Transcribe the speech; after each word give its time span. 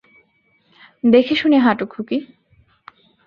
দেখেশুনে 1.03 1.57
হাটো, 1.57 1.85
খুকী! 1.85 2.17